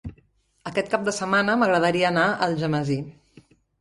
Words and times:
Aquest 0.69 0.87
cap 0.93 1.03
de 1.09 1.13
setmana 1.17 1.57
m'agradaria 1.63 2.07
anar 2.13 2.25
a 2.31 2.41
Algemesí. 2.47 2.97